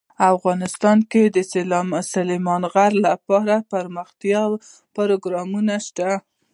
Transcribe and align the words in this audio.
افغانستان 0.33 0.97
کې 1.11 1.23
د 1.35 1.37
سلیمان 2.13 2.61
غر 2.73 2.93
لپاره 3.05 3.53
دپرمختیا 3.61 4.41
پروګرامونه 4.95 5.75
شته. 5.87 6.09